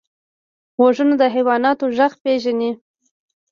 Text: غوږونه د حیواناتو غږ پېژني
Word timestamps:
غوږونه 0.77 1.13
د 1.21 1.23
حیواناتو 1.33 1.85
غږ 1.97 2.13
پېژني 2.23 2.71